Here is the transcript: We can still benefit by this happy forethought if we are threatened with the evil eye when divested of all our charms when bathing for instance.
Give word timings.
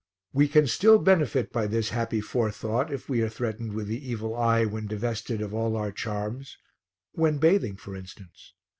We 0.33 0.47
can 0.47 0.65
still 0.65 0.97
benefit 0.97 1.53
by 1.53 1.67
this 1.67 1.89
happy 1.91 2.21
forethought 2.21 2.91
if 2.91 3.07
we 3.07 3.21
are 3.21 3.29
threatened 3.29 3.73
with 3.73 3.85
the 3.85 4.03
evil 4.03 4.35
eye 4.35 4.65
when 4.65 4.87
divested 4.87 5.41
of 5.43 5.53
all 5.53 5.75
our 5.75 5.91
charms 5.91 6.57
when 7.11 7.37
bathing 7.37 7.75
for 7.75 7.95
instance. 7.95 8.55